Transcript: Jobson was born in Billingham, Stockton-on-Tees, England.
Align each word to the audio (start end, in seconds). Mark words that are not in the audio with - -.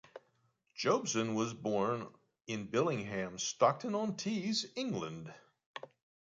Jobson 0.73 1.35
was 1.35 1.53
born 1.53 2.07
in 2.47 2.65
Billingham, 2.67 3.39
Stockton-on-Tees, 3.39 4.65
England. 4.75 5.31